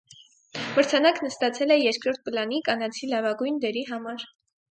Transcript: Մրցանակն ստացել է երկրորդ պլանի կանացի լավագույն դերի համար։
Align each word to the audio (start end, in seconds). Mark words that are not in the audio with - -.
Մրցանակն 0.77 1.27
ստացել 1.31 1.73
է 1.75 1.77
երկրորդ 1.77 2.23
պլանի 2.29 2.61
կանացի 2.69 3.11
լավագույն 3.13 3.63
դերի 3.67 3.87
համար։ 3.93 4.27